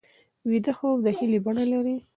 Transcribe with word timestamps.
ویده 0.49 0.73
خوب 0.77 0.97
د 1.05 1.07
هیلې 1.17 1.39
بڼه 1.45 1.65
لري 1.73 1.95